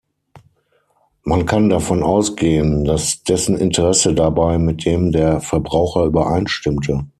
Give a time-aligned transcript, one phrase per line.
[1.21, 7.05] Man kann davon ausgehen, dass dessen Interesse dabei mit dem der Verbraucher übereinstimmte.